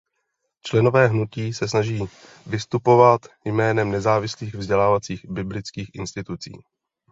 [0.65, 2.01] Členové hnutí se snaží
[2.45, 6.53] vystupovat jménem nezávislých vzdělávacích biblických institucí.